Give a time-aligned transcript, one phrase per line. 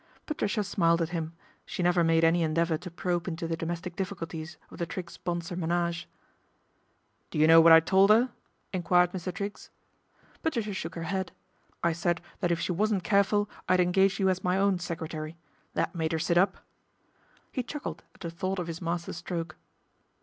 [0.25, 4.57] Patricia smiled at him, she never made any endeavour to probe into the domestic difficulties
[4.71, 6.07] of the Triggs Bonsor menage."
[7.29, 8.29] Do you know what I told 'er?"
[8.73, 9.31] enquirea Mr.
[9.31, 9.69] Triggs.
[9.69, 10.41] THE DEFECTION OF MR.
[10.41, 11.31] TRIGGS 149 Patricia shook her head."
[11.83, 15.37] I said that if she wasn't careful I'd engage you as my own secretary.
[15.75, 16.57] That made 'er sit up."
[17.51, 19.55] He chuckled at the thought of his master stroke.